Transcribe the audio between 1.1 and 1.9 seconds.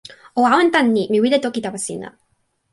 mi wile toki tawa